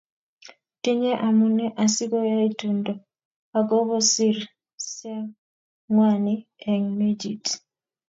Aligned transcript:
tinye 0.81 1.11
amune 1.27 1.65
asikoyai 1.83 2.49
tumdo 2.59 2.93
akobo 3.59 3.95
sirseng'wany 4.11 6.29
eng' 6.71 6.91
mechit 6.97 7.45